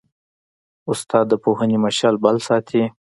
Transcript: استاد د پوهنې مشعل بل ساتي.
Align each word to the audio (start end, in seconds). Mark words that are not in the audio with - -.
استاد 0.91 1.25
د 1.29 1.33
پوهنې 1.43 1.77
مشعل 1.85 2.15
بل 2.23 2.35
ساتي. 2.47 2.83